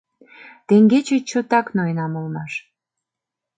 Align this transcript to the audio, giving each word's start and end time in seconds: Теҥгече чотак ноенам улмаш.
Теҥгече 0.67 1.17
чотак 1.29 1.67
ноенам 1.75 2.13
улмаш. 2.19 2.53